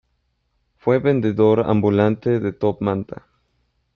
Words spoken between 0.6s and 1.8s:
Fue vendedor